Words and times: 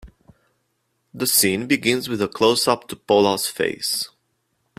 The 1.13 1.27
scene 1.27 1.67
begins 1.67 2.09
with 2.09 2.23
a 2.23 2.27
closeup 2.27 2.87
to 2.87 2.95
Paula's 2.95 3.45
face. 3.45 4.09